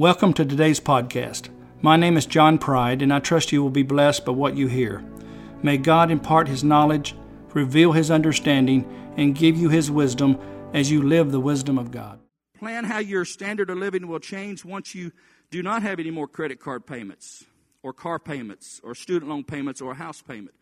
Welcome 0.00 0.32
to 0.32 0.46
today's 0.46 0.80
podcast. 0.80 1.50
My 1.82 1.98
name 1.98 2.16
is 2.16 2.24
John 2.24 2.56
Pride, 2.56 3.02
and 3.02 3.12
I 3.12 3.18
trust 3.18 3.52
you 3.52 3.62
will 3.62 3.68
be 3.68 3.82
blessed 3.82 4.24
by 4.24 4.32
what 4.32 4.56
you 4.56 4.66
hear. 4.66 5.04
May 5.62 5.76
God 5.76 6.10
impart 6.10 6.48
His 6.48 6.64
knowledge, 6.64 7.14
reveal 7.52 7.92
His 7.92 8.10
understanding, 8.10 8.90
and 9.18 9.36
give 9.36 9.58
you 9.58 9.68
His 9.68 9.90
wisdom 9.90 10.38
as 10.72 10.90
you 10.90 11.02
live 11.02 11.32
the 11.32 11.38
wisdom 11.38 11.76
of 11.76 11.90
God. 11.90 12.18
Plan 12.58 12.84
how 12.84 12.96
your 12.96 13.26
standard 13.26 13.68
of 13.68 13.76
living 13.76 14.08
will 14.08 14.20
change 14.20 14.64
once 14.64 14.94
you 14.94 15.12
do 15.50 15.62
not 15.62 15.82
have 15.82 16.00
any 16.00 16.10
more 16.10 16.26
credit 16.26 16.60
card 16.60 16.86
payments, 16.86 17.44
or 17.82 17.92
car 17.92 18.18
payments, 18.18 18.80
or 18.82 18.94
student 18.94 19.30
loan 19.30 19.44
payments, 19.44 19.82
or 19.82 19.92
a 19.92 19.96
house 19.96 20.22
payment. 20.22 20.54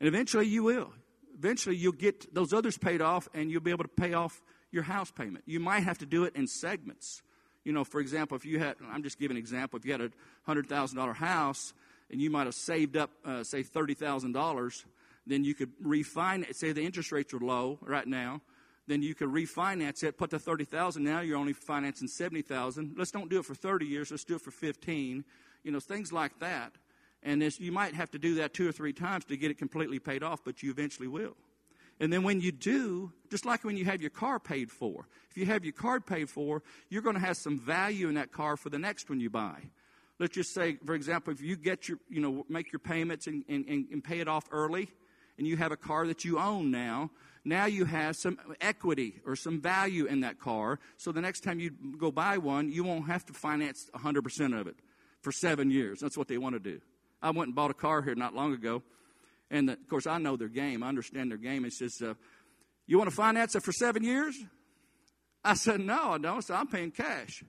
And 0.00 0.08
eventually 0.08 0.46
you 0.46 0.62
will. 0.62 0.90
Eventually 1.36 1.76
you'll 1.76 1.92
get 1.92 2.34
those 2.34 2.54
others 2.54 2.78
paid 2.78 3.02
off, 3.02 3.28
and 3.34 3.50
you'll 3.50 3.60
be 3.60 3.72
able 3.72 3.84
to 3.84 3.88
pay 3.88 4.14
off 4.14 4.40
your 4.72 4.84
house 4.84 5.10
payment. 5.10 5.44
You 5.46 5.60
might 5.60 5.80
have 5.80 5.98
to 5.98 6.06
do 6.06 6.24
it 6.24 6.34
in 6.34 6.46
segments. 6.46 7.20
You 7.64 7.72
know, 7.72 7.84
for 7.84 8.00
example, 8.00 8.36
if 8.36 8.44
you 8.44 8.58
had, 8.58 8.76
I'm 8.90 9.02
just 9.02 9.18
giving 9.18 9.36
an 9.36 9.40
example, 9.40 9.78
if 9.78 9.84
you 9.84 9.92
had 9.92 10.00
a 10.00 10.10
$100,000 10.48 11.14
house 11.14 11.74
and 12.10 12.20
you 12.20 12.30
might 12.30 12.46
have 12.46 12.54
saved 12.54 12.96
up, 12.96 13.10
uh, 13.24 13.44
say, 13.44 13.62
$30,000, 13.62 14.84
then 15.26 15.44
you 15.44 15.54
could 15.54 15.70
refinance, 15.80 16.54
say 16.54 16.72
the 16.72 16.82
interest 16.82 17.12
rates 17.12 17.34
are 17.34 17.38
low 17.38 17.78
right 17.82 18.06
now, 18.06 18.40
then 18.86 19.02
you 19.02 19.14
could 19.14 19.28
refinance 19.28 20.02
it, 20.02 20.18
put 20.18 20.30
the 20.30 20.38
30,000 20.38 21.04
now 21.04 21.20
you're 21.20 21.38
only 21.38 21.52
financing 21.52 22.08
70,000. 22.08 22.94
Let's 22.96 23.10
don't 23.10 23.30
do 23.30 23.38
it 23.38 23.44
for 23.44 23.54
30 23.54 23.86
years, 23.86 24.10
let's 24.10 24.24
do 24.24 24.34
it 24.34 24.40
for 24.40 24.50
15. 24.50 25.24
You 25.62 25.70
know, 25.70 25.80
things 25.80 26.12
like 26.12 26.38
that. 26.40 26.72
And 27.22 27.42
this, 27.42 27.60
you 27.60 27.70
might 27.70 27.94
have 27.94 28.10
to 28.12 28.18
do 28.18 28.36
that 28.36 28.54
two 28.54 28.68
or 28.68 28.72
three 28.72 28.94
times 28.94 29.26
to 29.26 29.36
get 29.36 29.50
it 29.50 29.58
completely 29.58 29.98
paid 29.98 30.22
off, 30.22 30.40
but 30.44 30.62
you 30.62 30.70
eventually 30.70 31.06
will. 31.06 31.36
And 32.00 32.10
then 32.10 32.22
when 32.22 32.40
you 32.40 32.50
do, 32.50 33.12
just 33.30 33.44
like 33.44 33.62
when 33.62 33.76
you 33.76 33.84
have 33.84 34.00
your 34.00 34.10
car 34.10 34.40
paid 34.40 34.70
for, 34.70 35.06
if 35.30 35.36
you 35.36 35.44
have 35.46 35.64
your 35.64 35.74
car 35.74 36.00
paid 36.00 36.30
for, 36.30 36.62
you're 36.88 37.02
going 37.02 37.14
to 37.14 37.20
have 37.20 37.36
some 37.36 37.58
value 37.58 38.08
in 38.08 38.14
that 38.14 38.32
car 38.32 38.56
for 38.56 38.70
the 38.70 38.78
next 38.78 39.10
one 39.10 39.20
you 39.20 39.28
buy. 39.28 39.60
Let's 40.18 40.34
just 40.34 40.54
say, 40.54 40.78
for 40.84 40.94
example, 40.94 41.32
if 41.32 41.40
you 41.40 41.56
get 41.56 41.88
your, 41.88 41.98
you 42.08 42.20
know, 42.20 42.44
make 42.48 42.72
your 42.72 42.80
payments 42.80 43.26
and, 43.26 43.44
and, 43.48 43.66
and 43.68 44.02
pay 44.02 44.20
it 44.20 44.28
off 44.28 44.44
early, 44.50 44.88
and 45.38 45.46
you 45.46 45.56
have 45.56 45.72
a 45.72 45.76
car 45.76 46.06
that 46.06 46.24
you 46.24 46.38
own 46.38 46.70
now, 46.70 47.10
now 47.44 47.64
you 47.64 47.86
have 47.86 48.16
some 48.16 48.38
equity 48.60 49.20
or 49.24 49.34
some 49.34 49.60
value 49.60 50.04
in 50.04 50.20
that 50.20 50.38
car. 50.38 50.78
So 50.98 51.12
the 51.12 51.22
next 51.22 51.40
time 51.40 51.58
you 51.58 51.70
go 51.98 52.10
buy 52.10 52.36
one, 52.36 52.70
you 52.70 52.84
won't 52.84 53.06
have 53.06 53.24
to 53.26 53.32
finance 53.32 53.88
100% 53.94 54.60
of 54.60 54.66
it 54.66 54.76
for 55.22 55.32
seven 55.32 55.70
years. 55.70 56.00
That's 56.00 56.18
what 56.18 56.28
they 56.28 56.36
want 56.36 56.56
to 56.56 56.60
do. 56.60 56.80
I 57.22 57.30
went 57.30 57.48
and 57.48 57.54
bought 57.54 57.70
a 57.70 57.74
car 57.74 58.02
here 58.02 58.14
not 58.14 58.34
long 58.34 58.52
ago 58.52 58.82
and 59.50 59.68
the, 59.68 59.72
of 59.72 59.88
course, 59.88 60.06
I 60.06 60.18
know 60.18 60.36
their 60.36 60.48
game. 60.48 60.82
I 60.82 60.88
understand 60.88 61.30
their 61.30 61.38
game. 61.38 61.64
It 61.64 61.72
says, 61.72 62.00
uh, 62.02 62.14
You 62.86 62.98
want 62.98 63.10
to 63.10 63.16
finance 63.16 63.54
it 63.54 63.62
for 63.62 63.72
seven 63.72 64.04
years? 64.04 64.38
I 65.44 65.54
said, 65.54 65.80
No, 65.80 66.12
I 66.12 66.18
don't. 66.18 66.42
So 66.42 66.54
I'm 66.54 66.68
paying 66.68 66.90
cash. 66.92 67.42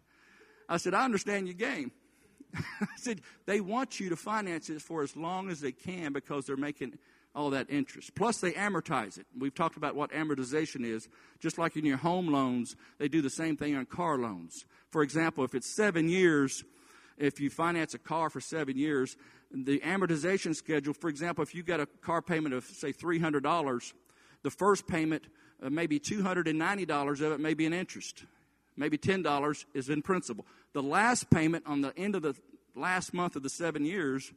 I 0.67 0.77
said, 0.77 0.93
I 0.93 1.05
understand 1.05 1.47
your 1.47 1.55
game. 1.55 1.91
I 2.55 2.87
said, 2.97 3.21
They 3.45 3.61
want 3.61 3.99
you 3.99 4.09
to 4.09 4.15
finance 4.15 4.69
it 4.69 4.81
for 4.81 5.03
as 5.03 5.15
long 5.15 5.49
as 5.49 5.61
they 5.61 5.71
can 5.71 6.13
because 6.13 6.45
they're 6.45 6.57
making 6.57 6.97
all 7.33 7.51
that 7.51 7.69
interest. 7.69 8.13
Plus, 8.15 8.39
they 8.39 8.51
amortize 8.53 9.17
it. 9.17 9.25
We've 9.37 9.53
talked 9.53 9.77
about 9.77 9.95
what 9.95 10.11
amortization 10.11 10.85
is. 10.85 11.07
Just 11.39 11.57
like 11.57 11.77
in 11.77 11.85
your 11.85 11.97
home 11.97 12.27
loans, 12.27 12.75
they 12.97 13.07
do 13.07 13.21
the 13.21 13.29
same 13.29 13.55
thing 13.55 13.75
on 13.75 13.85
car 13.85 14.17
loans. 14.17 14.65
For 14.89 15.01
example, 15.01 15.43
if 15.43 15.55
it's 15.55 15.73
seven 15.73 16.09
years, 16.09 16.63
if 17.17 17.39
you 17.39 17.49
finance 17.49 17.93
a 17.93 17.99
car 17.99 18.29
for 18.29 18.39
seven 18.39 18.77
years, 18.77 19.17
the 19.51 19.79
amortization 19.79 20.55
schedule, 20.55 20.93
for 20.93 21.09
example, 21.09 21.43
if 21.43 21.53
you 21.53 21.63
got 21.63 21.79
a 21.79 21.85
car 21.85 22.21
payment 22.21 22.53
of, 22.53 22.63
say, 22.63 22.93
$300, 22.93 23.93
the 24.43 24.49
first 24.49 24.87
payment, 24.87 25.25
uh, 25.63 25.69
maybe 25.69 25.99
$290 25.99 27.21
of 27.21 27.31
it 27.33 27.39
may 27.39 27.53
be 27.53 27.65
in 27.65 27.73
interest. 27.73 28.25
Maybe 28.77 28.97
$10 28.97 29.65
is 29.73 29.89
in 29.89 30.01
principal. 30.01 30.45
The 30.73 30.81
last 30.81 31.29
payment 31.29 31.65
on 31.67 31.81
the 31.81 31.95
end 31.97 32.15
of 32.15 32.21
the 32.21 32.35
last 32.75 33.13
month 33.13 33.35
of 33.35 33.43
the 33.43 33.49
seven 33.49 33.85
years 33.85 34.31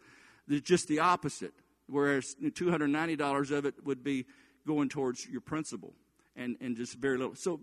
is 0.49 0.61
just 0.61 0.89
the 0.89 0.99
opposite, 0.99 1.55
whereas 1.87 2.37
$290 2.43 3.51
of 3.51 3.65
it 3.65 3.75
would 3.85 4.03
be 4.03 4.27
going 4.67 4.89
towards 4.89 5.27
your 5.27 5.41
principal 5.41 5.95
and, 6.37 6.57
and 6.61 6.77
just 6.77 6.99
very 6.99 7.19
little. 7.19 7.35
So 7.35 7.61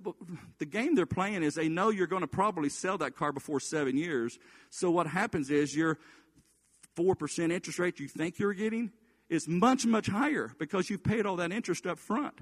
the 0.59 0.65
game 0.65 0.95
they're 0.95 1.05
playing 1.05 1.43
is 1.43 1.55
they 1.55 1.69
know 1.69 1.89
you're 1.89 2.07
going 2.07 2.21
to 2.21 2.27
probably 2.27 2.69
sell 2.69 2.97
that 2.99 3.15
car 3.15 3.31
before 3.31 3.59
seven 3.59 3.97
years. 3.97 4.39
So 4.69 4.89
what 4.91 5.07
happens 5.07 5.49
is 5.49 5.75
your 5.75 5.97
4% 6.97 7.51
interest 7.51 7.79
rate 7.79 7.99
you 7.99 8.07
think 8.07 8.39
you're 8.39 8.53
getting 8.53 8.91
is 9.29 9.47
much, 9.47 9.85
much 9.85 10.07
higher 10.07 10.51
because 10.57 10.89
you've 10.89 11.03
paid 11.03 11.25
all 11.25 11.37
that 11.37 11.51
interest 11.51 11.85
up 11.85 11.99
front. 11.99 12.39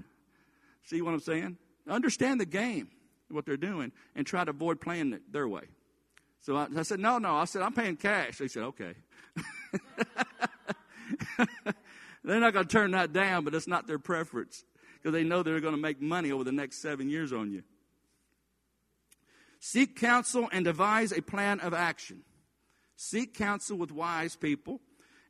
See 0.84 1.02
what 1.02 1.14
I'm 1.14 1.20
saying? 1.20 1.56
Understand 1.88 2.40
the 2.40 2.46
game, 2.46 2.88
what 3.28 3.46
they're 3.46 3.56
doing, 3.56 3.92
and 4.14 4.26
try 4.26 4.44
to 4.44 4.50
avoid 4.50 4.80
playing 4.80 5.12
it 5.12 5.32
their 5.32 5.48
way. 5.48 5.64
So 6.40 6.56
I, 6.56 6.68
I 6.76 6.82
said, 6.82 7.00
no, 7.00 7.18
no. 7.18 7.34
I 7.34 7.44
said, 7.44 7.62
I'm 7.62 7.72
paying 7.72 7.96
cash. 7.96 8.38
They 8.38 8.48
said, 8.48 8.62
okay. 8.64 8.94
they're 12.24 12.40
not 12.40 12.52
going 12.52 12.66
to 12.66 12.72
turn 12.72 12.92
that 12.92 13.12
down, 13.12 13.44
but 13.44 13.54
it's 13.54 13.68
not 13.68 13.86
their 13.86 13.98
preference 13.98 14.64
because 15.00 15.12
they 15.12 15.24
know 15.24 15.42
they're 15.42 15.60
going 15.60 15.74
to 15.74 15.80
make 15.80 16.00
money 16.00 16.30
over 16.32 16.44
the 16.44 16.52
next 16.52 16.82
seven 16.82 17.08
years 17.08 17.32
on 17.32 17.50
you. 17.50 17.62
Seek 19.60 19.96
counsel 19.96 20.48
and 20.52 20.64
devise 20.64 21.12
a 21.12 21.20
plan 21.20 21.60
of 21.60 21.74
action. 21.74 22.22
Seek 22.96 23.34
counsel 23.34 23.76
with 23.76 23.92
wise 23.92 24.36
people 24.36 24.80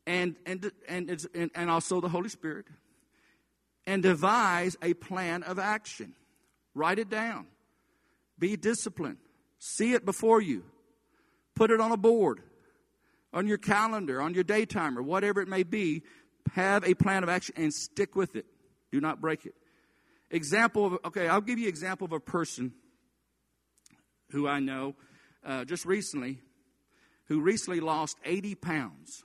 and, 0.06 0.36
and, 0.46 0.70
and, 0.88 1.28
and, 1.34 1.50
and 1.54 1.70
also 1.70 2.00
the 2.00 2.08
Holy 2.08 2.28
Spirit. 2.28 2.66
And 3.86 4.02
devise 4.02 4.76
a 4.82 4.94
plan 4.94 5.42
of 5.42 5.58
action. 5.58 6.14
Write 6.74 6.98
it 6.98 7.08
down. 7.08 7.46
Be 8.38 8.56
disciplined. 8.56 9.18
See 9.58 9.94
it 9.94 10.04
before 10.04 10.40
you. 10.40 10.64
Put 11.54 11.70
it 11.70 11.80
on 11.80 11.92
a 11.92 11.96
board, 11.96 12.40
on 13.32 13.46
your 13.46 13.58
calendar, 13.58 14.22
on 14.22 14.32
your 14.32 14.44
day 14.44 14.64
timer, 14.64 15.02
whatever 15.02 15.40
it 15.40 15.48
may 15.48 15.62
be. 15.62 16.02
Have 16.54 16.84
a 16.84 16.94
plan 16.94 17.22
of 17.22 17.28
action 17.28 17.54
and 17.56 17.72
stick 17.72 18.16
with 18.16 18.34
it. 18.34 18.46
Do 18.92 19.00
not 19.00 19.20
break 19.20 19.46
it. 19.46 19.54
Example 20.30 20.86
of, 20.86 20.98
okay, 21.06 21.28
I'll 21.28 21.40
give 21.40 21.58
you 21.58 21.68
example 21.68 22.04
of 22.04 22.12
a 22.12 22.20
person 22.20 22.72
who 24.30 24.46
I 24.46 24.60
know 24.60 24.94
uh, 25.44 25.64
just 25.64 25.84
recently 25.84 26.38
who 27.30 27.40
recently 27.40 27.78
lost 27.78 28.18
80 28.24 28.56
pounds. 28.56 29.22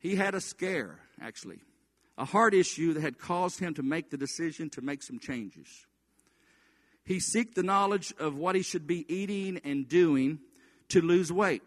He 0.00 0.16
had 0.16 0.34
a 0.34 0.40
scare, 0.40 0.98
actually, 1.20 1.60
a 2.18 2.24
heart 2.24 2.54
issue 2.54 2.92
that 2.92 3.02
had 3.02 3.20
caused 3.20 3.60
him 3.60 3.72
to 3.74 3.84
make 3.84 4.10
the 4.10 4.16
decision 4.16 4.68
to 4.70 4.82
make 4.82 5.04
some 5.04 5.20
changes. 5.20 5.68
He 7.04 7.18
seeked 7.18 7.54
the 7.54 7.62
knowledge 7.62 8.12
of 8.18 8.36
what 8.36 8.56
he 8.56 8.62
should 8.62 8.88
be 8.88 9.06
eating 9.12 9.60
and 9.64 9.88
doing 9.88 10.40
to 10.88 11.00
lose 11.00 11.32
weight. 11.32 11.62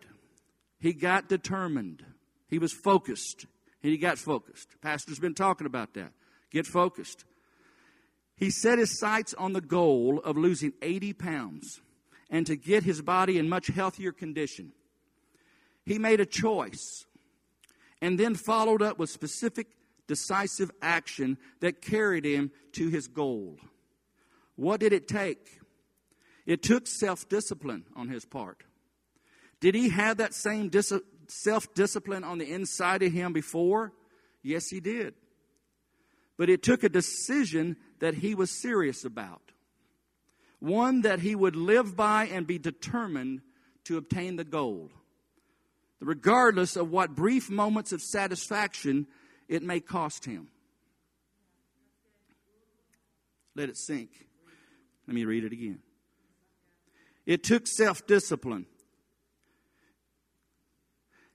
He 0.80 0.92
got 0.92 1.30
determined. 1.30 2.04
He 2.50 2.60
was 2.60 2.74
focused. 2.74 3.46
And 3.82 3.94
he 3.94 3.98
got 3.98 4.18
focused. 4.18 4.68
Pastor's 4.82 5.20
been 5.20 5.34
talking 5.34 5.66
about 5.66 5.94
that. 5.94 6.12
Get 6.52 6.66
focused. 6.66 7.26
He 8.36 8.50
set 8.50 8.80
his 8.80 9.00
sights 9.00 9.34
on 9.34 9.54
the 9.54 9.62
goal 9.62 10.20
of 10.24 10.38
losing 10.38 10.74
80 10.82 11.14
pounds 11.14 11.82
and 12.30 12.46
to 12.48 12.56
get 12.56 12.84
his 12.84 13.02
body 13.02 13.38
in 13.38 13.48
much 13.48 13.68
healthier 13.68 14.12
condition. 14.12 14.74
He 15.86 16.00
made 16.00 16.20
a 16.20 16.26
choice 16.26 17.06
and 18.02 18.20
then 18.20 18.36
followed 18.36 18.82
up 18.82 19.00
with 19.00 19.10
specific, 19.10 19.68
decisive 20.08 20.72
action 20.82 21.38
that 21.62 21.82
carried 21.82 22.26
him 22.26 22.52
to 22.74 22.90
his 22.90 23.08
goal. 23.08 23.58
What 24.56 24.80
did 24.80 24.94
it 24.94 25.08
take? 25.08 25.60
It 26.46 26.62
took 26.62 26.88
self 26.88 27.28
discipline 27.28 27.86
on 27.96 28.10
his 28.10 28.26
part. 28.26 28.64
Did 29.60 29.76
he 29.76 29.90
have 29.90 30.18
that 30.18 30.34
same 30.34 30.70
dis- 30.70 30.94
self 31.28 31.74
discipline 31.74 32.24
on 32.24 32.38
the 32.38 32.52
inside 32.52 33.02
of 33.04 33.12
him 33.12 33.34
before? 33.34 33.94
Yes, 34.44 34.68
he 34.68 34.80
did. 34.80 35.16
But 36.38 36.50
it 36.50 36.64
took 36.64 36.84
a 36.84 36.90
decision 36.90 37.78
that 38.00 38.16
he 38.16 38.36
was 38.36 38.62
serious 38.62 39.06
about, 39.06 39.42
one 40.60 41.02
that 41.02 41.20
he 41.20 41.36
would 41.36 41.56
live 41.56 41.96
by 41.96 42.26
and 42.26 42.46
be 42.46 42.58
determined 42.58 43.42
to 43.86 43.98
obtain 43.98 44.36
the 44.36 44.44
goal. 44.44 44.92
Regardless 46.02 46.76
of 46.76 46.92
what 46.92 47.16
brief 47.16 47.50
moments 47.50 47.92
of 47.92 48.02
satisfaction 48.02 49.08
it 49.48 49.64
may 49.64 49.80
cost 49.80 50.26
him. 50.26 50.50
Let 53.56 53.70
it 53.70 53.78
sink. 53.78 54.10
Let 55.08 55.16
me 55.16 55.24
read 55.24 55.44
it 55.44 55.54
again. 55.54 55.80
It 57.26 57.44
took 57.44 57.68
self 57.68 58.06
discipline. 58.06 58.66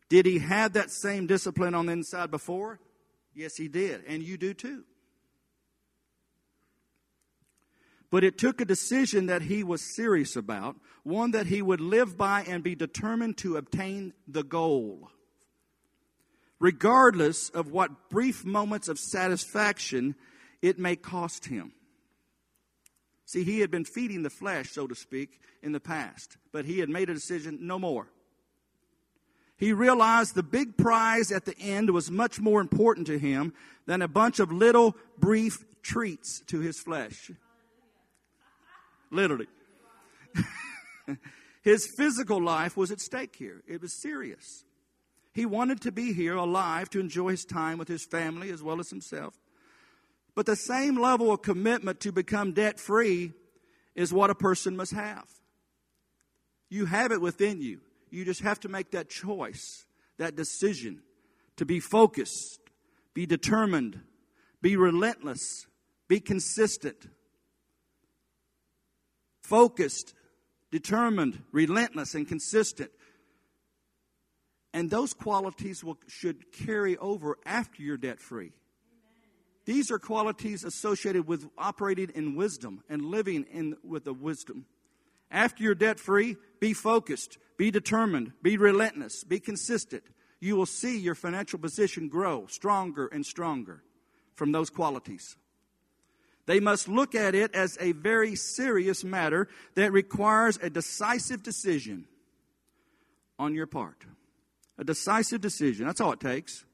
Did 0.09 0.27
he 0.27 0.41
have 0.41 0.73
that 0.73 0.91
same 0.91 1.27
discipline 1.27 1.75
on 1.75 1.87
the 1.87 1.93
inside 1.93 2.31
before? 2.31 2.81
Yes, 3.33 3.57
he 3.57 3.69
did. 3.69 4.03
And 4.07 4.23
you 4.23 4.37
do 4.37 4.53
too. 4.53 4.85
But 8.11 8.25
it 8.25 8.39
took 8.39 8.61
a 8.61 8.65
decision 8.65 9.27
that 9.27 9.43
he 9.43 9.63
was 9.63 9.95
serious 9.95 10.35
about, 10.35 10.77
one 11.05 11.31
that 11.31 11.47
he 11.47 11.63
would 11.63 11.81
live 11.81 12.17
by 12.17 12.43
and 12.43 12.63
be 12.63 12.75
determined 12.75 13.39
to 13.39 13.57
obtain 13.57 14.13
the 14.27 14.43
goal. 14.43 15.11
Regardless 16.59 17.49
of 17.51 17.71
what 17.71 18.11
brief 18.11 18.45
moments 18.45 18.89
of 18.89 18.99
satisfaction 18.99 20.17
it 20.61 20.79
may 20.79 20.97
cost 20.97 21.47
him. 21.47 21.73
See, 23.25 23.45
he 23.45 23.61
had 23.61 23.71
been 23.71 23.85
feeding 23.85 24.25
the 24.25 24.31
flesh, 24.31 24.71
so 24.73 24.89
to 24.89 24.95
speak, 24.95 25.41
in 25.63 25.73
the 25.73 25.81
past, 25.81 26.37
but 26.53 26.65
he 26.65 26.81
had 26.81 26.89
made 26.89 27.09
a 27.09 27.15
decision 27.15 27.59
no 27.63 27.79
more. 27.79 28.09
He 29.57 29.73
realized 29.73 30.35
the 30.35 30.43
big 30.43 30.77
prize 30.77 31.31
at 31.31 31.45
the 31.45 31.57
end 31.59 31.91
was 31.91 32.11
much 32.11 32.41
more 32.41 32.61
important 32.61 33.07
to 33.07 33.19
him 33.19 33.53
than 33.87 34.03
a 34.03 34.09
bunch 34.09 34.41
of 34.41 34.51
little 34.51 34.97
brief 35.19 35.65
treats 35.83 36.41
to 36.47 36.61
his 36.61 36.81
flesh. 36.81 37.31
Literally. 39.11 39.49
his 41.63 41.89
physical 41.97 42.43
life 42.43 42.77
was 42.77 42.91
at 42.91 43.01
stake 43.01 43.37
here. 43.37 43.63
It 43.67 43.83
was 43.83 44.01
serious. 44.01 44.65
He 45.33 45.47
wanted 45.47 45.81
to 45.83 45.93
be 45.93 46.13
here 46.13 46.35
alive 46.35 46.91
to 46.91 47.01
enjoy 47.01 47.31
his 47.31 47.45
time 47.45 47.79
with 47.79 47.89
his 47.89 48.05
family 48.05 48.51
as 48.51 48.63
well 48.63 48.81
as 48.81 48.91
himself. 48.91 49.35
But 50.35 50.47
the 50.47 50.57
same 50.57 51.01
level 51.01 51.33
of 51.33 51.43
commitment 51.43 52.01
to 52.01 52.13
become 52.13 52.53
debt 52.53 52.79
free 52.79 53.33
is 53.95 54.13
what 54.13 54.31
a 54.31 54.35
person 54.35 54.77
must 54.77 54.93
have. 54.93 55.25
You 56.69 56.87
have 56.87 57.13
it 57.13 57.21
within 57.21 57.61
you. 57.61 57.81
You 58.11 58.25
just 58.25 58.43
have 58.43 58.61
to 58.61 58.69
make 58.69 58.93
that 58.93 59.09
choice, 59.09 59.85
that 60.19 60.37
decision 60.37 61.03
to 61.57 61.65
be 61.65 61.81
focused, 61.81 62.61
be 63.15 63.27
determined, 63.27 64.01
be 64.63 64.77
relentless, 64.77 65.67
be 66.09 66.21
consistent. 66.21 67.07
Focused, 69.51 70.15
determined, 70.71 71.43
relentless, 71.51 72.15
and 72.15 72.29
consistent. 72.29 72.93
And 74.73 74.89
those 74.89 75.13
qualities 75.13 75.83
will, 75.83 75.99
should 76.07 76.53
carry 76.53 76.97
over 76.99 77.37
after 77.45 77.83
you're 77.83 77.97
debt 77.97 78.21
free. 78.21 78.53
These 79.65 79.91
are 79.91 79.99
qualities 79.99 80.63
associated 80.63 81.27
with 81.27 81.51
operating 81.59 82.13
in 82.15 82.37
wisdom 82.37 82.85
and 82.89 83.05
living 83.05 83.45
in, 83.53 83.77
with 83.83 84.05
the 84.05 84.13
wisdom. 84.13 84.67
After 85.33 85.65
you're 85.65 85.75
debt 85.75 85.99
free, 85.99 86.37
be 86.61 86.73
focused, 86.73 87.37
be 87.57 87.73
determined, 87.73 88.35
be 88.45 88.57
relentless, 88.57 89.25
be 89.25 89.41
consistent. 89.41 90.05
You 90.39 90.55
will 90.55 90.65
see 90.65 90.97
your 90.97 91.17
financial 91.17 91.59
position 91.59 92.09
grow 92.09 92.47
stronger 92.47 93.09
and 93.09 93.27
stronger 93.27 93.83
from 94.37 94.53
those 94.53 94.71
qualities. 94.71 95.37
They 96.47 96.61
must 96.61 96.89
look 96.89 97.15
at 97.15 97.35
it 97.35 97.55
as 97.55 97.77
a 97.81 97.93
very 97.93 98.35
serious 98.35 99.05
matter 99.05 99.49
that 99.75 99.93
requires 99.93 100.59
a 100.63 100.71
decisive 100.71 101.43
decision 101.43 102.07
on 103.39 103.55
your 103.55 103.67
part. 103.67 104.05
A 104.79 104.85
decisive 104.85 105.41
decision. 105.41 105.87
That's 105.87 106.01
all 106.01 106.13
it 106.13 106.21
takes. 106.21 106.65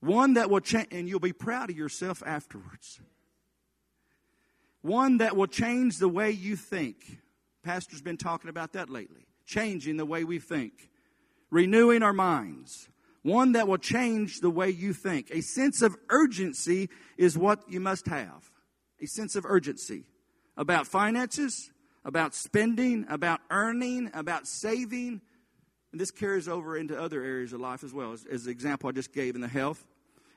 One 0.00 0.34
that 0.34 0.50
will 0.50 0.60
change, 0.60 0.88
and 0.90 1.08
you'll 1.08 1.18
be 1.18 1.32
proud 1.32 1.70
of 1.70 1.76
yourself 1.76 2.22
afterwards. 2.26 3.00
One 4.82 5.16
that 5.18 5.34
will 5.34 5.46
change 5.46 5.96
the 5.96 6.08
way 6.08 6.30
you 6.30 6.56
think. 6.56 7.20
Pastor's 7.62 8.02
been 8.02 8.18
talking 8.18 8.50
about 8.50 8.74
that 8.74 8.90
lately. 8.90 9.26
Changing 9.46 9.96
the 9.96 10.04
way 10.04 10.24
we 10.24 10.38
think, 10.38 10.90
renewing 11.50 12.02
our 12.02 12.12
minds. 12.12 12.88
One 13.24 13.52
that 13.52 13.66
will 13.66 13.78
change 13.78 14.40
the 14.40 14.50
way 14.50 14.68
you 14.68 14.92
think. 14.92 15.30
A 15.30 15.40
sense 15.40 15.80
of 15.80 15.96
urgency 16.10 16.90
is 17.16 17.38
what 17.38 17.60
you 17.70 17.80
must 17.80 18.06
have. 18.06 18.50
A 19.00 19.06
sense 19.06 19.34
of 19.34 19.46
urgency 19.46 20.04
about 20.58 20.86
finances, 20.86 21.70
about 22.04 22.34
spending, 22.34 23.06
about 23.08 23.40
earning, 23.50 24.10
about 24.12 24.46
saving. 24.46 25.22
And 25.90 26.00
this 26.00 26.10
carries 26.10 26.48
over 26.48 26.76
into 26.76 27.00
other 27.00 27.24
areas 27.24 27.54
of 27.54 27.60
life 27.60 27.82
as 27.82 27.94
well, 27.94 28.12
as, 28.12 28.26
as 28.30 28.44
the 28.44 28.50
example 28.50 28.90
I 28.90 28.92
just 28.92 29.14
gave 29.14 29.34
in 29.34 29.40
the 29.40 29.48
health, 29.48 29.86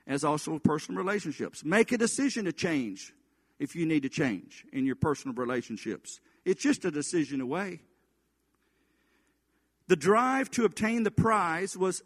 as 0.06 0.24
also 0.24 0.58
personal 0.58 0.98
relationships. 0.98 1.62
Make 1.62 1.92
a 1.92 1.98
decision 1.98 2.46
to 2.46 2.52
change 2.54 3.12
if 3.58 3.76
you 3.76 3.84
need 3.84 4.04
to 4.04 4.08
change 4.08 4.64
in 4.72 4.86
your 4.86 4.96
personal 4.96 5.34
relationships. 5.34 6.20
It's 6.46 6.62
just 6.62 6.86
a 6.86 6.90
decision 6.90 7.42
away. 7.42 7.80
The 9.88 9.96
drive 9.96 10.50
to 10.52 10.64
obtain 10.64 11.02
the 11.02 11.10
prize 11.10 11.76
was 11.76 12.02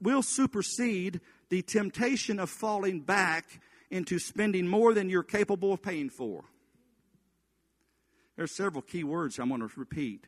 will 0.00 0.22
supersede 0.22 1.20
the 1.48 1.62
temptation 1.62 2.38
of 2.38 2.48
falling 2.48 3.00
back 3.00 3.60
into 3.90 4.18
spending 4.18 4.66
more 4.66 4.94
than 4.94 5.10
you're 5.10 5.24
capable 5.24 5.72
of 5.72 5.82
paying 5.82 6.08
for. 6.08 6.44
There 8.36 8.44
are 8.44 8.48
several 8.48 8.82
key 8.82 9.02
words 9.02 9.38
I'm 9.38 9.48
going 9.48 9.60
to 9.60 9.70
repeat. 9.76 10.26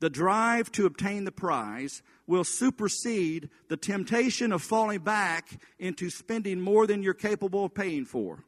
The 0.00 0.08
drive 0.08 0.72
to 0.72 0.86
obtain 0.86 1.24
the 1.24 1.32
prize 1.32 2.02
will 2.26 2.44
supersede 2.44 3.50
the 3.68 3.76
temptation 3.76 4.50
of 4.50 4.62
falling 4.62 5.00
back 5.00 5.60
into 5.78 6.08
spending 6.08 6.58
more 6.58 6.86
than 6.86 7.02
you're 7.02 7.12
capable 7.12 7.66
of 7.66 7.74
paying 7.74 8.06
for. 8.06 8.44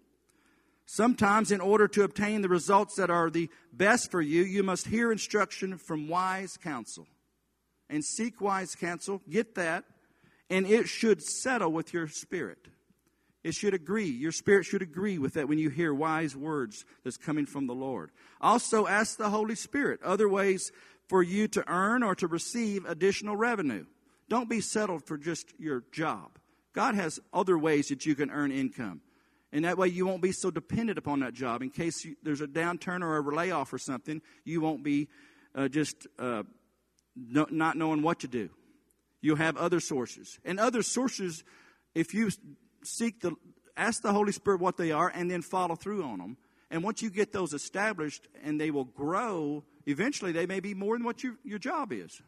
Sometimes, 0.86 1.52
in 1.52 1.60
order 1.60 1.88
to 1.88 2.04
obtain 2.04 2.40
the 2.40 2.48
results 2.48 2.96
that 2.96 3.10
are 3.10 3.28
the 3.28 3.50
best 3.72 4.10
for 4.10 4.22
you, 4.22 4.42
you 4.42 4.62
must 4.62 4.88
hear 4.88 5.12
instruction 5.12 5.76
from 5.76 6.08
wise 6.08 6.56
counsel. 6.56 7.06
And 7.92 8.02
seek 8.02 8.40
wise 8.40 8.74
counsel, 8.74 9.20
get 9.28 9.54
that, 9.56 9.84
and 10.48 10.66
it 10.66 10.88
should 10.88 11.22
settle 11.22 11.70
with 11.70 11.92
your 11.92 12.08
spirit. 12.08 12.68
It 13.44 13.54
should 13.54 13.74
agree. 13.74 14.08
Your 14.08 14.32
spirit 14.32 14.64
should 14.64 14.80
agree 14.80 15.18
with 15.18 15.34
that 15.34 15.46
when 15.46 15.58
you 15.58 15.68
hear 15.68 15.92
wise 15.92 16.34
words 16.34 16.86
that's 17.04 17.18
coming 17.18 17.44
from 17.44 17.66
the 17.66 17.74
Lord. 17.74 18.10
Also, 18.40 18.86
ask 18.86 19.18
the 19.18 19.28
Holy 19.28 19.56
Spirit 19.56 20.02
other 20.02 20.28
ways 20.28 20.72
for 21.06 21.22
you 21.22 21.48
to 21.48 21.62
earn 21.68 22.02
or 22.02 22.14
to 22.14 22.26
receive 22.26 22.86
additional 22.86 23.36
revenue. 23.36 23.84
Don't 24.30 24.48
be 24.48 24.62
settled 24.62 25.04
for 25.04 25.18
just 25.18 25.52
your 25.58 25.84
job. 25.92 26.38
God 26.72 26.94
has 26.94 27.20
other 27.34 27.58
ways 27.58 27.88
that 27.88 28.06
you 28.06 28.14
can 28.14 28.30
earn 28.30 28.52
income. 28.52 29.02
And 29.52 29.66
that 29.66 29.76
way 29.76 29.88
you 29.88 30.06
won't 30.06 30.22
be 30.22 30.32
so 30.32 30.50
dependent 30.50 30.96
upon 30.96 31.20
that 31.20 31.34
job. 31.34 31.60
In 31.60 31.68
case 31.68 32.06
you, 32.06 32.16
there's 32.22 32.40
a 32.40 32.46
downturn 32.46 33.02
or 33.02 33.18
a 33.18 33.34
layoff 33.34 33.70
or 33.70 33.78
something, 33.78 34.22
you 34.44 34.62
won't 34.62 34.82
be 34.82 35.08
uh, 35.54 35.68
just 35.68 36.06
uh, 36.18 36.44
no, 37.16 37.46
not 37.50 37.76
knowing 37.76 38.02
what 38.02 38.20
to 38.20 38.28
do. 38.28 38.50
You'll 39.20 39.36
have 39.36 39.56
other 39.56 39.80
sources. 39.80 40.38
And 40.44 40.58
other 40.58 40.82
sources, 40.82 41.44
if 41.94 42.12
you 42.14 42.30
seek 42.82 43.20
the, 43.20 43.34
ask 43.76 44.02
the 44.02 44.12
Holy 44.12 44.32
Spirit 44.32 44.60
what 44.60 44.76
they 44.76 44.90
are 44.90 45.08
and 45.14 45.30
then 45.30 45.42
follow 45.42 45.76
through 45.76 46.02
on 46.02 46.18
them. 46.18 46.36
And 46.70 46.82
once 46.82 47.02
you 47.02 47.10
get 47.10 47.32
those 47.32 47.52
established 47.52 48.26
and 48.42 48.60
they 48.60 48.70
will 48.70 48.84
grow, 48.84 49.62
eventually 49.86 50.32
they 50.32 50.46
may 50.46 50.60
be 50.60 50.74
more 50.74 50.96
than 50.96 51.04
what 51.04 51.22
you, 51.22 51.38
your 51.44 51.58
job 51.58 51.92
is. 51.92 52.20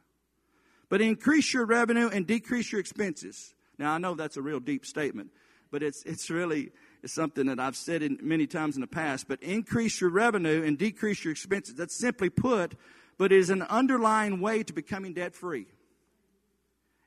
But 0.88 1.00
increase 1.00 1.52
your 1.52 1.64
revenue 1.64 2.08
and 2.08 2.26
decrease 2.26 2.70
your 2.70 2.80
expenses. 2.80 3.54
Now, 3.78 3.92
I 3.92 3.98
know 3.98 4.14
that's 4.14 4.36
a 4.36 4.42
real 4.42 4.60
deep 4.60 4.86
statement, 4.86 5.30
but 5.70 5.82
it's, 5.82 6.02
it's 6.04 6.30
really 6.30 6.70
is 7.02 7.12
something 7.12 7.46
that 7.46 7.60
I've 7.60 7.76
said 7.76 8.02
in 8.02 8.18
many 8.22 8.46
times 8.46 8.76
in 8.76 8.80
the 8.80 8.86
past, 8.86 9.28
but 9.28 9.42
increase 9.42 10.00
your 10.00 10.10
revenue 10.10 10.62
and 10.64 10.78
decrease 10.78 11.24
your 11.24 11.32
expenses. 11.32 11.74
That's 11.74 11.98
simply 11.98 12.30
put, 12.30 12.74
but 13.18 13.32
it 13.32 13.38
is 13.38 13.50
an 13.50 13.62
underlying 13.62 14.40
way 14.40 14.62
to 14.62 14.72
becoming 14.72 15.14
debt 15.14 15.34
free 15.34 15.66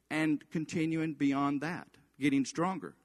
and 0.10 0.44
continuing 0.52 1.14
beyond 1.14 1.62
that, 1.62 1.88
getting 2.20 2.46
stronger. 2.46 2.96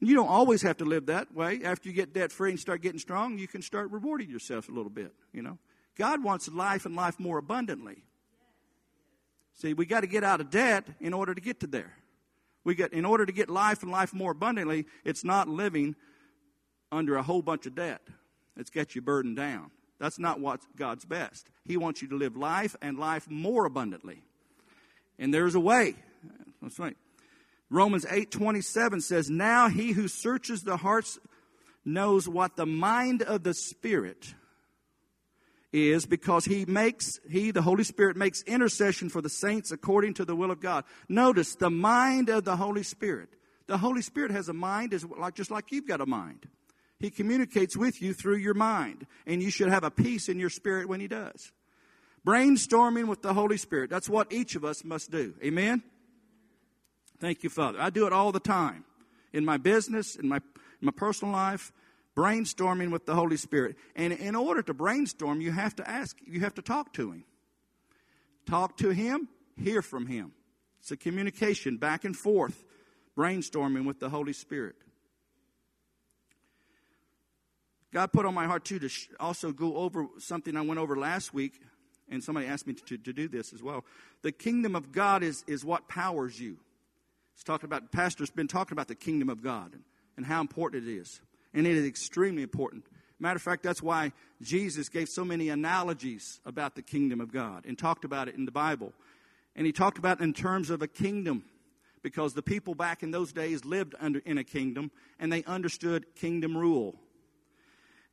You 0.00 0.14
don't 0.14 0.28
always 0.28 0.62
have 0.62 0.78
to 0.78 0.84
live 0.84 1.06
that 1.06 1.34
way. 1.34 1.60
After 1.64 1.88
you 1.88 1.94
get 1.94 2.12
debt 2.12 2.30
free 2.30 2.50
and 2.50 2.60
start 2.60 2.82
getting 2.82 2.98
strong, 2.98 3.38
you 3.38 3.48
can 3.48 3.62
start 3.62 3.90
rewarding 3.90 4.28
yourself 4.28 4.68
a 4.68 4.72
little 4.72 4.90
bit, 4.90 5.14
you 5.32 5.42
know. 5.42 5.58
God 5.96 6.22
wants 6.22 6.48
life 6.48 6.84
and 6.84 6.96
life 6.96 7.18
more 7.18 7.38
abundantly. 7.38 8.04
See, 9.54 9.72
we 9.72 9.86
got 9.86 10.00
to 10.00 10.06
get 10.06 10.24
out 10.24 10.40
of 10.40 10.50
debt 10.50 10.84
in 11.00 11.14
order 11.14 11.34
to 11.34 11.40
get 11.40 11.60
to 11.60 11.66
there. 11.66 11.94
We 12.64 12.74
get, 12.74 12.92
in 12.92 13.04
order 13.04 13.24
to 13.24 13.32
get 13.32 13.48
life 13.48 13.82
and 13.82 13.92
life 13.92 14.12
more 14.12 14.32
abundantly, 14.32 14.86
it's 15.04 15.22
not 15.22 15.48
living 15.48 15.94
under 16.90 17.16
a 17.16 17.22
whole 17.22 17.42
bunch 17.42 17.66
of 17.66 17.74
debt. 17.74 18.02
It's 18.56 18.70
get 18.70 18.94
you 18.94 19.02
burdened 19.02 19.36
down. 19.36 19.70
That's 19.98 20.18
not 20.18 20.40
what 20.40 20.60
God's 20.76 21.04
best. 21.04 21.48
He 21.64 21.76
wants 21.76 22.02
you 22.02 22.08
to 22.08 22.16
live 22.16 22.36
life 22.36 22.76
and 22.82 22.98
life 22.98 23.28
more 23.30 23.64
abundantly. 23.64 24.22
And 25.18 25.32
there's 25.32 25.54
a 25.54 25.60
way. 25.60 25.94
That's 26.60 26.78
right. 26.78 26.96
Romans 27.70 28.04
8:27 28.06 29.00
says, 29.00 29.30
"Now 29.30 29.68
he 29.68 29.92
who 29.92 30.08
searches 30.08 30.62
the 30.62 30.76
hearts 30.76 31.18
knows 31.84 32.28
what 32.28 32.56
the 32.56 32.66
mind 32.66 33.22
of 33.22 33.42
the 33.42 33.54
spirit 33.54 34.34
is 35.72 36.06
because 36.06 36.44
he 36.44 36.64
makes, 36.66 37.18
he, 37.28 37.50
the 37.50 37.62
Holy 37.62 37.82
Spirit, 37.82 38.16
makes 38.16 38.42
intercession 38.42 39.08
for 39.08 39.20
the 39.20 39.28
saints 39.28 39.72
according 39.72 40.14
to 40.14 40.24
the 40.24 40.36
will 40.36 40.52
of 40.52 40.60
God. 40.60 40.84
Notice 41.08 41.56
the 41.56 41.70
mind 41.70 42.28
of 42.28 42.44
the 42.44 42.56
Holy 42.56 42.84
Spirit. 42.84 43.28
The 43.66 43.78
Holy 43.78 44.02
Spirit 44.02 44.30
has 44.30 44.48
a 44.48 44.52
mind 44.52 44.92
is 44.92 45.04
like, 45.04 45.34
just 45.34 45.50
like 45.50 45.72
you've 45.72 45.88
got 45.88 46.00
a 46.00 46.06
mind. 46.06 46.46
He 47.00 47.10
communicates 47.10 47.76
with 47.76 48.00
you 48.00 48.14
through 48.14 48.36
your 48.36 48.54
mind, 48.54 49.06
and 49.26 49.42
you 49.42 49.50
should 49.50 49.68
have 49.68 49.84
a 49.84 49.90
peace 49.90 50.28
in 50.28 50.38
your 50.38 50.50
spirit 50.50 50.88
when 50.88 51.00
he 51.00 51.08
does. 51.08 51.52
Brainstorming 52.26 53.06
with 53.06 53.20
the 53.20 53.34
Holy 53.34 53.58
Spirit. 53.58 53.90
That's 53.90 54.08
what 54.08 54.32
each 54.32 54.56
of 54.56 54.64
us 54.64 54.84
must 54.84 55.10
do. 55.10 55.34
Amen? 55.44 55.82
Thank 57.20 57.42
you, 57.42 57.50
Father. 57.50 57.80
I 57.80 57.90
do 57.90 58.06
it 58.06 58.12
all 58.12 58.32
the 58.32 58.40
time 58.40 58.84
in 59.32 59.44
my 59.44 59.56
business, 59.56 60.16
in 60.16 60.28
my, 60.28 60.36
in 60.36 60.86
my 60.86 60.92
personal 60.92 61.34
life 61.34 61.72
brainstorming 62.14 62.90
with 62.90 63.06
the 63.06 63.14
Holy 63.14 63.36
Spirit. 63.36 63.76
And 63.96 64.12
in 64.12 64.36
order 64.36 64.62
to 64.62 64.74
brainstorm, 64.74 65.40
you 65.40 65.52
have 65.52 65.76
to 65.76 65.88
ask, 65.88 66.16
you 66.24 66.40
have 66.40 66.54
to 66.54 66.62
talk 66.62 66.92
to 66.94 67.10
Him. 67.10 67.24
Talk 68.46 68.76
to 68.78 68.90
Him, 68.90 69.28
hear 69.56 69.82
from 69.82 70.06
Him. 70.06 70.32
It's 70.80 70.90
a 70.90 70.96
communication 70.96 71.76
back 71.76 72.04
and 72.04 72.16
forth, 72.16 72.64
brainstorming 73.16 73.86
with 73.86 74.00
the 74.00 74.10
Holy 74.10 74.32
Spirit. 74.32 74.76
God 77.94 78.12
put 78.12 78.26
on 78.26 78.34
my 78.34 78.46
heart 78.46 78.64
too 78.64 78.80
to 78.80 78.88
sh- 78.88 79.08
also 79.20 79.52
go 79.52 79.76
over 79.76 80.08
something 80.18 80.56
I 80.56 80.62
went 80.62 80.80
over 80.80 80.96
last 80.96 81.32
week, 81.32 81.60
and 82.10 82.22
somebody 82.22 82.48
asked 82.48 82.66
me 82.66 82.74
to, 82.74 82.98
to 82.98 83.12
do 83.12 83.28
this 83.28 83.52
as 83.52 83.62
well. 83.62 83.84
The 84.22 84.32
kingdom 84.32 84.74
of 84.74 84.90
God 84.90 85.22
is, 85.22 85.44
is 85.46 85.64
what 85.64 85.86
powers 85.88 86.38
you. 86.40 86.58
It's 87.34 87.44
talking 87.44 87.66
about, 87.66 87.92
pastor's 87.92 88.30
been 88.30 88.48
talking 88.48 88.72
about 88.72 88.88
the 88.88 88.96
kingdom 88.96 89.28
of 89.28 89.44
God 89.44 89.74
and, 89.74 89.84
and 90.16 90.26
how 90.26 90.40
important 90.40 90.88
it 90.88 90.92
is. 90.92 91.20
And 91.54 91.68
it 91.68 91.76
is 91.76 91.86
extremely 91.86 92.42
important. 92.42 92.84
Matter 93.20 93.36
of 93.36 93.42
fact, 93.42 93.62
that's 93.62 93.82
why 93.82 94.10
Jesus 94.42 94.88
gave 94.88 95.08
so 95.08 95.24
many 95.24 95.48
analogies 95.48 96.40
about 96.44 96.74
the 96.74 96.82
kingdom 96.82 97.20
of 97.20 97.32
God 97.32 97.64
and 97.64 97.78
talked 97.78 98.04
about 98.04 98.26
it 98.26 98.34
in 98.34 98.44
the 98.44 98.50
Bible. 98.50 98.92
And 99.54 99.66
he 99.66 99.72
talked 99.72 99.98
about 99.98 100.20
it 100.20 100.24
in 100.24 100.32
terms 100.32 100.68
of 100.68 100.82
a 100.82 100.88
kingdom 100.88 101.44
because 102.02 102.34
the 102.34 102.42
people 102.42 102.74
back 102.74 103.04
in 103.04 103.12
those 103.12 103.32
days 103.32 103.64
lived 103.64 103.94
under, 104.00 104.18
in 104.26 104.36
a 104.36 104.44
kingdom 104.44 104.90
and 105.20 105.32
they 105.32 105.44
understood 105.44 106.06
kingdom 106.16 106.56
rule. 106.56 106.96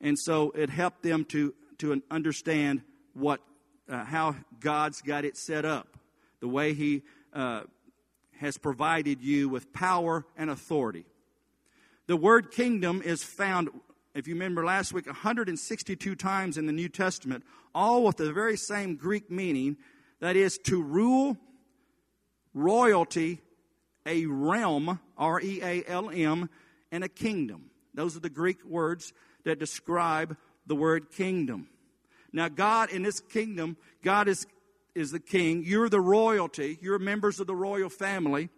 And 0.01 0.17
so 0.17 0.51
it 0.51 0.69
helped 0.69 1.03
them 1.03 1.25
to, 1.25 1.53
to 1.77 2.01
understand 2.09 2.81
what, 3.13 3.39
uh, 3.87 4.03
how 4.03 4.35
God's 4.59 5.01
got 5.01 5.23
it 5.25 5.37
set 5.37 5.63
up, 5.63 5.95
the 6.39 6.47
way 6.47 6.73
He 6.73 7.03
uh, 7.33 7.61
has 8.39 8.57
provided 8.57 9.21
you 9.21 9.47
with 9.47 9.71
power 9.71 10.25
and 10.35 10.49
authority. 10.49 11.05
The 12.07 12.17
word 12.17 12.51
kingdom 12.51 13.01
is 13.03 13.23
found, 13.23 13.69
if 14.15 14.27
you 14.27 14.33
remember 14.33 14.65
last 14.65 14.91
week, 14.91 15.05
162 15.05 16.15
times 16.15 16.57
in 16.57 16.65
the 16.65 16.73
New 16.73 16.89
Testament, 16.89 17.43
all 17.75 18.03
with 18.03 18.17
the 18.17 18.33
very 18.33 18.57
same 18.57 18.95
Greek 18.95 19.29
meaning 19.29 19.77
that 20.19 20.35
is 20.35 20.57
to 20.65 20.81
rule, 20.81 21.37
royalty, 22.53 23.41
a 24.05 24.25
realm, 24.25 24.99
R 25.17 25.39
E 25.39 25.61
A 25.61 25.83
L 25.87 26.09
M, 26.09 26.49
and 26.91 27.03
a 27.03 27.09
kingdom. 27.09 27.69
Those 27.93 28.17
are 28.17 28.21
the 28.21 28.29
Greek 28.29 28.63
words 28.65 29.13
that 29.45 29.59
describe 29.59 30.37
the 30.65 30.75
word 30.75 31.11
kingdom. 31.11 31.67
Now, 32.33 32.47
God 32.47 32.91
in 32.91 33.03
this 33.03 33.19
kingdom, 33.19 33.77
God 34.03 34.27
is, 34.27 34.47
is 34.95 35.11
the 35.11 35.19
king. 35.19 35.63
You're 35.65 35.89
the 35.89 36.01
royalty. 36.01 36.77
You're 36.81 36.99
members 36.99 37.39
of 37.39 37.47
the 37.47 37.55
royal 37.55 37.89
family. 37.89 38.49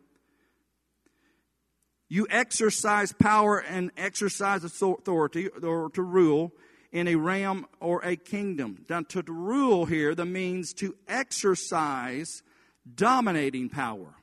You 2.09 2.27
exercise 2.29 3.11
power 3.11 3.57
and 3.57 3.91
exercise 3.97 4.63
authority 4.63 5.47
or 5.47 5.89
to 5.89 6.01
rule 6.01 6.51
in 6.91 7.07
a 7.07 7.15
realm 7.15 7.65
or 7.79 8.05
a 8.05 8.15
kingdom. 8.15 8.85
Now, 8.87 9.01
to 9.01 9.23
rule 9.23 9.85
here, 9.85 10.13
the 10.13 10.25
means 10.25 10.73
to 10.75 10.95
exercise 11.07 12.43
dominating 12.93 13.69
power. 13.69 14.13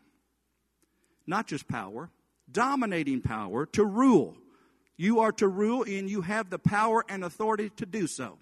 Not 1.26 1.48
just 1.48 1.66
power, 1.66 2.10
dominating 2.50 3.22
power 3.22 3.66
to 3.66 3.84
rule. 3.84 4.36
You 5.00 5.20
are 5.20 5.32
to 5.32 5.48
rule 5.48 5.82
and 5.84 6.10
you 6.10 6.20
have 6.20 6.50
the 6.50 6.58
power 6.58 7.06
and 7.08 7.24
authority 7.24 7.70
to 7.76 7.86
do 7.86 8.06
so. 8.06 8.36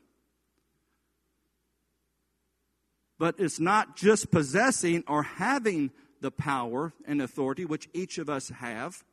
But 3.16 3.36
it's 3.38 3.60
not 3.60 3.96
just 3.96 4.32
possessing 4.32 5.04
or 5.06 5.22
having 5.22 5.92
the 6.20 6.32
power 6.32 6.92
and 7.06 7.22
authority, 7.22 7.64
which 7.64 7.88
each 7.94 8.18
of 8.18 8.28
us 8.28 8.48
have, 8.48 9.04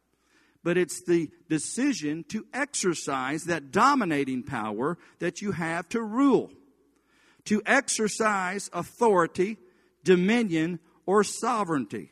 but 0.63 0.75
it's 0.75 1.03
the 1.03 1.29
decision 1.47 2.25
to 2.29 2.47
exercise 2.51 3.43
that 3.43 3.69
dominating 3.69 4.41
power 4.41 4.97
that 5.19 5.43
you 5.43 5.51
have 5.51 5.87
to 5.89 6.01
rule, 6.01 6.49
to 7.43 7.61
exercise 7.67 8.71
authority, 8.73 9.59
dominion, 10.03 10.79
or 11.05 11.23
sovereignty. 11.23 12.09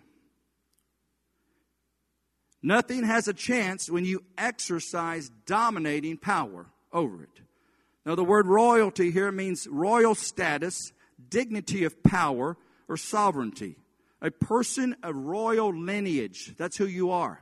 Nothing 2.65 3.03
has 3.03 3.27
a 3.27 3.34
chance 3.34 3.89
when 3.89 4.05
you 4.05 4.24
exercise 4.38 5.29
dominating 5.46 6.17
power 6.17 6.67
over 6.93 7.24
it. 7.24 7.41
Now, 8.05 8.15
the 8.15 8.24
word 8.24 8.48
royalty 8.48 9.12
here 9.12 9.32
means 9.34 9.67
royal 9.67 10.15
status, 10.15 10.93
dignity 11.29 11.84
of 11.84 12.01
power, 12.03 12.55
or 12.88 12.96
sovereignty. 12.96 13.75
A 14.22 14.32
person 14.32 14.96
of 15.03 15.15
royal 15.15 15.75
lineage. 15.75 16.55
That's 16.58 16.77
who 16.77 16.86
you 16.86 17.12
are. 17.12 17.41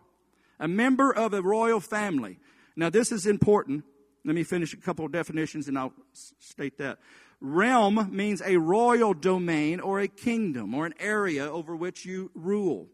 A 0.60 0.68
member 0.68 1.14
of 1.14 1.36
a 1.36 1.42
royal 1.42 1.80
family. 1.80 2.40
Now, 2.76 2.90
this 2.90 3.12
is 3.12 3.28
important. 3.28 3.84
Let 4.26 4.34
me 4.36 4.44
finish 4.44 4.74
a 4.74 4.78
couple 4.78 5.06
of 5.06 5.12
definitions 5.12 5.68
and 5.68 5.78
I'll 5.78 5.94
state 6.14 6.80
that. 6.80 6.98
Realm 7.40 8.10
means 8.12 8.42
a 8.44 8.58
royal 8.58 9.14
domain 9.14 9.80
or 9.80 10.00
a 10.00 10.08
kingdom 10.08 10.74
or 10.74 10.86
an 10.86 10.94
area 11.00 11.52
over 11.52 11.76
which 11.76 12.06
you 12.06 12.32
rule. 12.36 12.88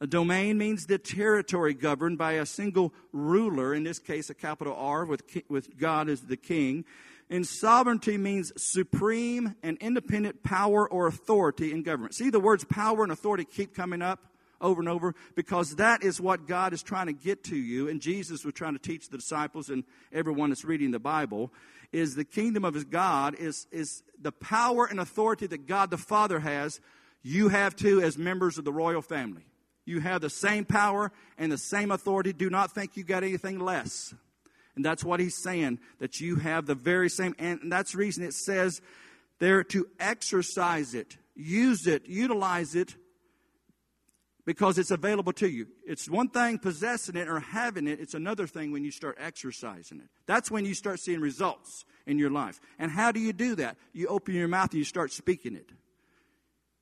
A 0.00 0.06
domain 0.06 0.58
means 0.58 0.86
the 0.86 0.98
territory 0.98 1.72
governed 1.72 2.18
by 2.18 2.32
a 2.32 2.44
single 2.44 2.92
ruler, 3.12 3.74
in 3.74 3.82
this 3.82 3.98
case, 3.98 4.28
a 4.28 4.34
capital 4.34 4.74
R, 4.74 5.06
with, 5.06 5.22
with 5.48 5.78
God 5.78 6.08
as 6.10 6.20
the 6.22 6.36
king. 6.36 6.84
And 7.30 7.46
sovereignty 7.46 8.18
means 8.18 8.52
supreme 8.56 9.56
and 9.62 9.78
independent 9.78 10.42
power 10.42 10.88
or 10.88 11.06
authority 11.06 11.72
in 11.72 11.82
government. 11.82 12.14
See, 12.14 12.30
the 12.30 12.38
words 12.38 12.64
power 12.64 13.02
and 13.02 13.10
authority 13.10 13.44
keep 13.44 13.74
coming 13.74 14.02
up 14.02 14.20
over 14.60 14.80
and 14.80 14.88
over 14.88 15.14
because 15.34 15.76
that 15.76 16.02
is 16.02 16.20
what 16.20 16.46
God 16.46 16.72
is 16.72 16.82
trying 16.82 17.06
to 17.06 17.12
get 17.12 17.44
to 17.44 17.56
you. 17.56 17.88
And 17.88 18.00
Jesus 18.00 18.44
was 18.44 18.54
trying 18.54 18.74
to 18.74 18.78
teach 18.78 19.08
the 19.08 19.18
disciples 19.18 19.70
and 19.70 19.82
everyone 20.12 20.50
that's 20.50 20.64
reading 20.64 20.90
the 20.90 20.98
Bible 20.98 21.52
is 21.92 22.14
the 22.14 22.24
kingdom 22.24 22.64
of 22.64 22.74
his 22.74 22.84
God 22.84 23.34
is, 23.34 23.66
is 23.72 24.02
the 24.20 24.32
power 24.32 24.86
and 24.86 25.00
authority 25.00 25.46
that 25.46 25.66
God 25.66 25.90
the 25.90 25.98
Father 25.98 26.40
has. 26.40 26.80
You 27.22 27.48
have 27.48 27.74
too 27.74 28.00
as 28.02 28.18
members 28.18 28.58
of 28.58 28.64
the 28.64 28.72
royal 28.72 29.02
family. 29.02 29.46
You 29.86 30.00
have 30.00 30.20
the 30.20 30.28
same 30.28 30.64
power 30.64 31.12
and 31.38 31.50
the 31.50 31.56
same 31.56 31.90
authority. 31.90 32.32
Do 32.32 32.50
not 32.50 32.72
think 32.72 32.96
you 32.96 33.04
got 33.04 33.22
anything 33.22 33.60
less. 33.60 34.12
And 34.74 34.84
that's 34.84 35.02
what 35.02 35.20
he's 35.20 35.40
saying, 35.42 35.78
that 36.00 36.20
you 36.20 36.36
have 36.36 36.66
the 36.66 36.74
very 36.74 37.08
same. 37.08 37.34
And 37.38 37.72
that's 37.72 37.92
the 37.92 37.98
reason 37.98 38.24
it 38.24 38.34
says 38.34 38.82
there 39.38 39.64
to 39.64 39.86
exercise 39.98 40.92
it, 40.92 41.16
use 41.34 41.86
it, 41.86 42.06
utilize 42.06 42.74
it, 42.74 42.94
because 44.44 44.78
it's 44.78 44.90
available 44.90 45.32
to 45.34 45.48
you. 45.48 45.66
It's 45.84 46.08
one 46.08 46.28
thing 46.28 46.58
possessing 46.58 47.16
it 47.16 47.28
or 47.28 47.40
having 47.40 47.86
it, 47.88 48.00
it's 48.00 48.14
another 48.14 48.46
thing 48.46 48.70
when 48.72 48.84
you 48.84 48.90
start 48.90 49.16
exercising 49.20 49.98
it. 49.98 50.08
That's 50.26 50.50
when 50.50 50.64
you 50.64 50.74
start 50.74 51.00
seeing 51.00 51.20
results 51.20 51.84
in 52.06 52.18
your 52.18 52.30
life. 52.30 52.60
And 52.78 52.90
how 52.90 53.12
do 53.12 53.20
you 53.20 53.32
do 53.32 53.56
that? 53.56 53.76
You 53.92 54.08
open 54.08 54.34
your 54.34 54.48
mouth 54.48 54.70
and 54.70 54.78
you 54.78 54.84
start 54.84 55.12
speaking 55.12 55.56
it. 55.56 55.70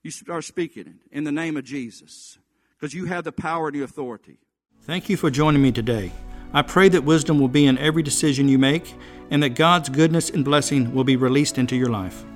You 0.03 0.11
start 0.11 0.45
speaking 0.45 0.87
it 0.87 1.17
in 1.17 1.25
the 1.25 1.33
name 1.33 1.57
of 1.57 1.65
Jesus 1.65 2.39
because 2.85 2.93
you 2.93 3.07
have 3.07 3.25
the 3.25 3.33
power 3.33 3.69
and 3.69 3.77
the 3.77 3.83
authority. 3.83 4.37
Thank 4.83 5.09
you 5.09 5.17
for 5.17 5.31
joining 5.31 5.63
me 5.63 5.73
today. 5.73 6.13
I 6.53 6.61
pray 6.61 6.91
that 6.91 7.03
wisdom 7.03 7.39
will 7.39 7.49
be 7.49 7.65
in 7.65 7.79
every 7.79 8.03
decision 8.03 8.47
you 8.47 8.59
make 8.59 8.93
and 9.31 9.43
that 9.43 9.55
God's 9.55 9.89
goodness 9.89 10.29
and 10.29 10.45
blessing 10.45 10.95
will 10.95 11.03
be 11.03 11.17
released 11.17 11.57
into 11.57 11.77
your 11.77 11.89
life. 11.89 12.27